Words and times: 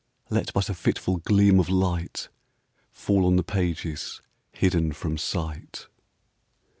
Let 0.31 0.51
but 0.53 0.67
a 0.67 0.73
fitful 0.73 1.17
gleam 1.17 1.59
of 1.59 1.69
light 1.69 2.29
Fall 2.89 3.23
on 3.27 3.35
the 3.35 3.43
pages 3.43 4.19
hidden 4.51 4.93
from 4.93 5.15
sight. 5.19 5.85